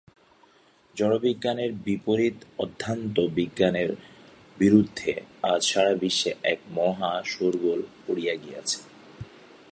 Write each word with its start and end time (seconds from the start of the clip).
জড়বিজ্ঞানের 0.95 1.71
বিপরীত 1.85 2.37
অধ্যাত্ম 2.57 3.15
বিজ্ঞানের 3.35 3.89
বিরুদ্ধে 4.57 5.11
আজ 5.43 5.61
সারা 5.65 5.93
বিশ্বে 5.95 6.31
এক 6.43 6.59
মহা 6.75 7.11
সোরগোল 7.25 7.81
পড়িয়া 8.05 8.35
গিয়াছে। 8.35 8.79